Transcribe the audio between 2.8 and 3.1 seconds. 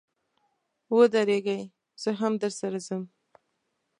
ځم.